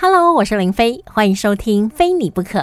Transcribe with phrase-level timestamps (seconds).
[0.00, 2.60] Hello，我是林飞，欢迎收听《非你不可》。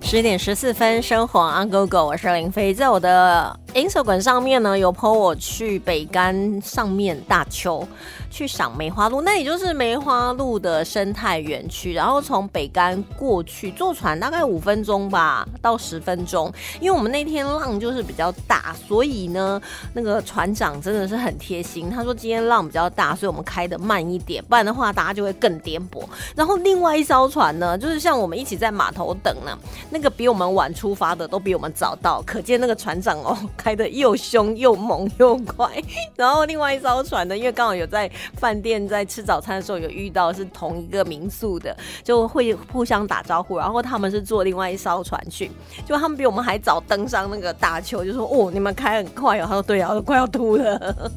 [0.00, 7.86] 十点十四分，生活 on go go，我是林飞，在我的 Instagram 上面呢，有 po 我去北干上面大丘。
[8.28, 11.94] 去赏梅花鹿，那也就是梅花鹿的生态园区。
[11.94, 16.52] 然后从北干过去坐船大概五分钟吧，到十分钟。
[16.78, 19.58] 因为我们那天浪就是比较大，所以呢，
[19.94, 21.88] 那个船长真的是很贴心。
[21.88, 26.04] 他说今天浪比较大，所以我们开的慢一点，不然的话大家就会更颠簸。
[26.34, 29.56] 然后另外一艘船呢，就是像我们一起在码头等呢，
[29.88, 35.68] 那个比我们晚出发的都比我们早到，可见那个船长哦开的又凶又猛又快。
[36.14, 38.08] 然后另外一艘船呢，因为刚好有在。
[38.36, 43.56] 饭店在吃早餐的时候有遇到是同一个民宿的，就会互相打招呼。
[43.56, 45.50] 然后他们是坐另外一艘船去，
[45.86, 51.10] 就他们比我们还早登上那个大丘，就说：“哦，你们开很快哦。”他说：“对啊，都快要吐了。”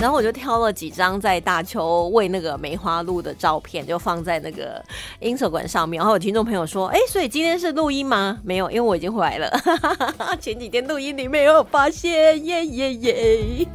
[0.00, 4.82] 然后我就挑了几张在大邱喂那个梅花鹿的照片，就放在那个
[5.20, 5.98] Instagram 上面。
[5.98, 9.52] 然后有听众朋友说：“哎，所以今天是录音吗？”没有，因为我已经回来了。
[10.40, 13.68] 前几天录音你没有发现，耶耶耶。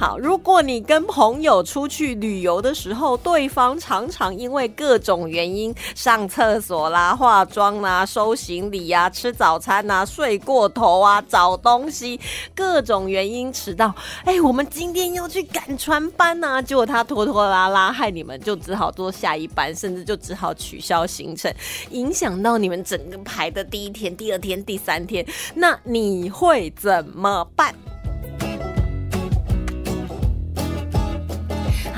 [0.00, 12.18] 好，如果你跟朋友出去旅游的时候，对方常常因为各种原因上厕所啦、化妆啦、收行李呀、吃早餐呐、睡过头啊、找东西，
[12.54, 13.94] 各种原因迟到。
[14.24, 21.52] 哎，我们今天要去赶船班呐，结果他拖拖拉拉，害你们就只好坐下一班，甚至就只好取消行程，
[21.90, 27.74] 影响到你们整个排的第一天、第二天、第三天，那你会怎么办？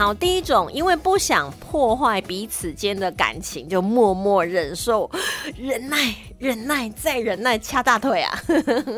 [0.02, 5.08] 好，第一种，因为不想破坏彼此间的感情，就默默忍受、
[5.56, 8.36] 忍耐、忍耐再忍耐，掐大腿啊！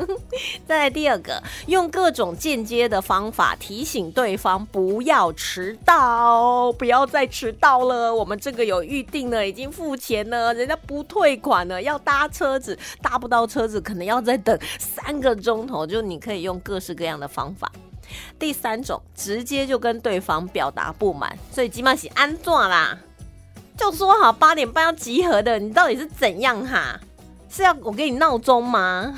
[0.67, 8.15] 再来第二个，用各种间接的方法提醒对方不要迟到，不要再迟到了。
[8.15, 15.87] 我们这个有预定了，已经付钱了，人家不退款了，要搭车子，搭不到车子，可能要再等三个钟头。
[15.87, 17.71] 就你可以用各式各样的方法。
[18.39, 22.99] 第三种，直接就跟对方表达不满，所以起码是安坐啦，
[23.77, 26.99] 就说好八点半要集合的，你到底是怎样哈？
[27.51, 29.17] 是要我给你闹钟吗？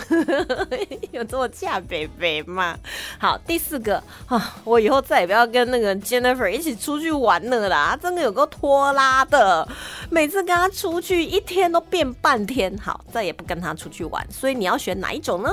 [1.11, 2.77] 有这么恰北北吗？
[3.19, 3.97] 好，第四个
[4.27, 9.67] 啊，我以后再也不要跟那个 Jennifer 一起出去玩了啦，真的有个拖拉的，
[10.11, 14.23] 每次跟他出去一天都变半天，好，再也不跟他出去玩。
[14.31, 15.51] 所以你要选哪一种呢？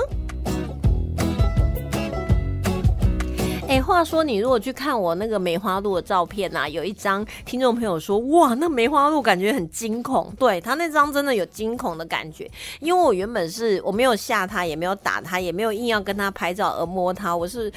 [3.73, 10.31] 哎，话说你如果去看我那个梅花鹿的照片呐，有一张听众朋友说，哇，那梅花鹿感觉很惊恐。
[10.37, 12.47] 对他那张真的有惊恐的感觉，
[12.81, 17.73] 因为我原本是我没有吓他，也没有打他，也没有硬要跟他拍照而摸他，我是。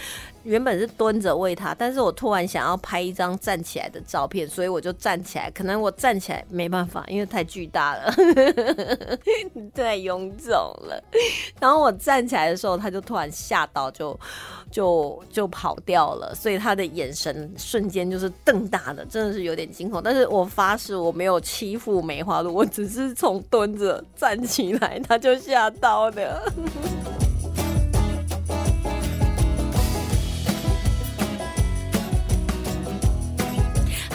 [0.46, 5.50] 原本是蹲着喂它，但是我突然想要拍一张站起来的照片，所以我就站起来。
[5.50, 8.12] 可能我站起来没办法，因为太巨大了，
[9.74, 11.02] 太臃肿了。
[11.60, 14.18] 然后我站起来的时候，它就突然吓到，就
[14.70, 16.32] 就就跑掉了。
[16.32, 20.00] 所以它的眼神瞬间就是瞪大的，真的是有点惊恐。
[20.00, 26.40] 但是我发誓我没有欺负梅花鹿，我只是从蹲着站起来，它就吓到了。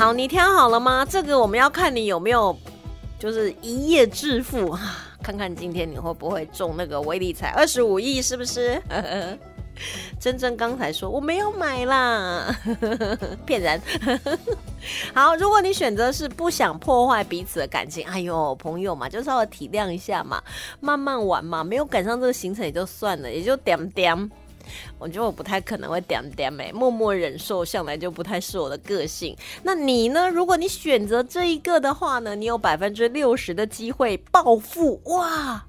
[0.01, 1.05] 好，你挑好了吗？
[1.07, 2.57] 这个我们要看你有没有，
[3.19, 8.81] 就是一夜致富哈， 看看今天你会不会中那个微理财二十五亿，是不是？
[10.19, 12.51] 真真刚才说我没有买啦，
[13.45, 13.79] 骗人。
[15.13, 20.41] 好，如果你选择是不想破坏彼此的感情，哎呦，朋友嘛，就稍微体谅一下嘛，
[20.79, 24.31] 慢慢玩嘛，没有赶上这个行程也就算了，也就点点。
[24.99, 29.35] 我觉得我不太可能会点点，默默忍受向来就不太是我的个性。
[29.63, 30.29] 那你呢？
[30.29, 35.65] 如果你选择这一个的话呢，你有百分之六十的机会暴富哇！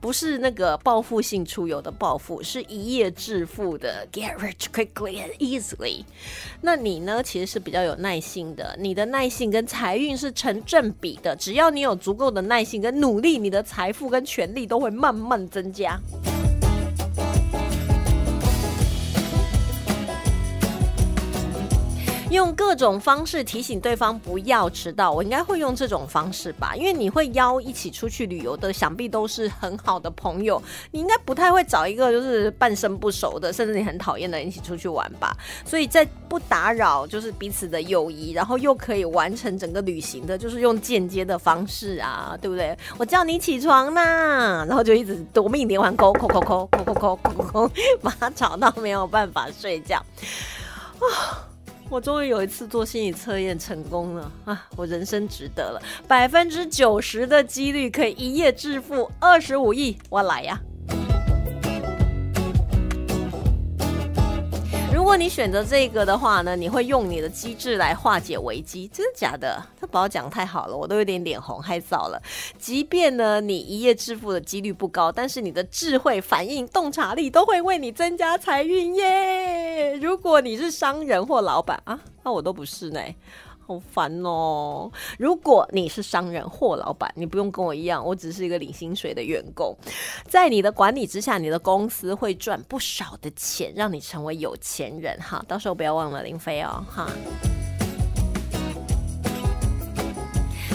[0.00, 6.04] 不是那个报复性出游的暴富，是一夜致富的，get rich quickly and easily。
[6.60, 7.22] 那你呢？
[7.22, 11.34] 其实是比较有耐心的，你的耐性跟财运是成正比的。
[11.36, 15.98] 只要你有足够的耐心跟努力，你的财富跟权力都会慢慢增加。
[22.34, 25.10] 用各种方式提醒对方不要迟到。
[25.10, 35.36] 我应该会用这种方式吧，因为你会邀一起出去旅游的，想必都是很好的朋友，你应该不太会找一个就是半生不熟的，甚至你很讨厌的人一起出去玩吧。
[35.64, 42.76] 所以在不打扰就是彼此的友谊，然后又可以完成整个旅行的，就是用间接的方式啊，对不对？
[42.98, 47.70] 我叫你起床呐，然后就一直夺命连环扣扣扣扣扣扣扣扣扣，
[48.02, 49.96] 把他吵到没有办法睡觉
[50.98, 51.53] 啊！
[51.94, 54.66] 我终于有一次做心理测验成功了啊！
[54.76, 60.60] 我人生值得了，百分之九十的几率可以一夜致富二十五亿，我来呀！
[65.14, 69.64] 果你选择这个的话呢，你会用你的机智来化解危机，真的假的？
[69.80, 72.20] 他把我讲太好了，我都有点脸红害臊了。
[72.58, 79.94] 即便呢你一夜致富的几率不高，但是你的智慧、反应、洞察力都会为你增加财运耶。
[80.02, 83.00] 如果你是商人或老板啊，那我都不是呢。
[83.66, 84.90] 好烦哦！
[85.18, 89.74] 如果你是商人或老板，你不用跟我一样，我只是一个领薪水的员工，
[90.28, 95.42] 在你的管理之下，你的公司会赚不少的钱，让你成为有钱人哈。
[95.48, 97.08] 到时候不要忘了林飞哦，哈。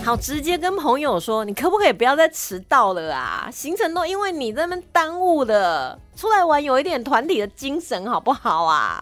[0.04, 3.50] 好，直接跟朋友说，你可不可以不要再迟到了啊？
[3.52, 6.00] 行程都因为你在那边耽误了。
[6.20, 9.02] 出来玩有一点团体的精神，好不好啊？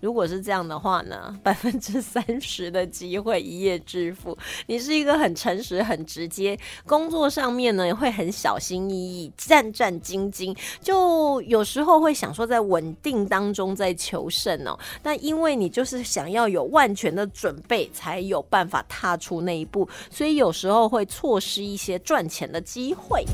[0.00, 4.36] 如果是这样的话呢， 百分之三十的机会一夜致富。
[4.66, 14.76] 你是一个很诚实、很直接，工作上面呢也会很小心翼翼、战战兢兢，就有时候会想说在稳定当中在求胜哦。
[15.00, 23.24] 但因为你就是想要有万全的准备，才有办法踏出那一步，所以有时候会错失一些赚钱的机会。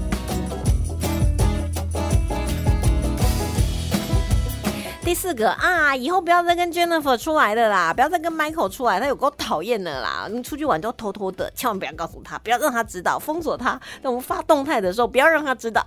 [5.04, 10.28] 第四个啊，以后不要再跟 Jennifer 出来的啦，不要再跟 Michael 出来，他有够讨厌的啦。
[10.30, 13.78] 你出去玩就偷偷的，千万不要告诉他，不要让他知道，封锁他。
[14.00, 15.84] 那我们发动态的时候，不要让他知道。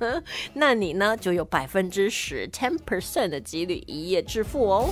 [0.54, 4.88] 那你呢，就有百分之十 ten percent 的几率一夜致富哦。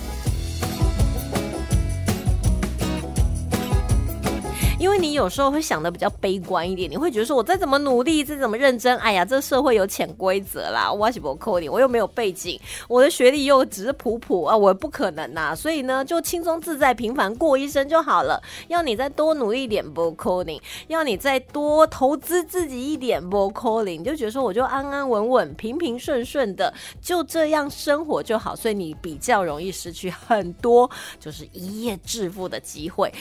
[5.03, 18.41] 你有时候会想的比较悲观一点，你会觉得说，我再怎么努力，再怎么认真，哎呀，这社会有潜规则啦，我是不扣你，我又没有背景，我的学历又只是普普啊，我不可能呐，所以呢，就轻松自在、平凡过一生就好了。
[18.69, 20.57] 要你再多努力一点，不扣你；
[20.87, 23.99] 要你再多投资自己一点，不扣你。
[23.99, 30.89] 你就觉得说，我就安安稳稳、平平顺顺的，就这样生活就好，所以你比较容易失去很多，
[31.19, 33.13] 就是一夜致富的机会。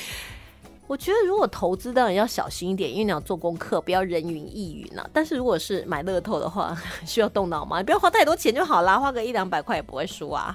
[0.91, 5.01] 我觉得如果投资当然要小心一点，因为你要做功课，不要人云亦云呐。
[5.13, 6.77] 但是如果是买乐透的话，
[7.07, 7.81] 需要动脑吗？
[7.81, 10.49] 不要花太多钱就好啦，花个一两百块也不会输啊。